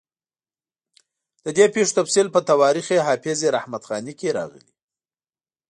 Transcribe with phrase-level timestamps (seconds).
[1.43, 4.71] د دې پېښو تفصیل په تواریخ حافظ رحمت خاني کې راغلی.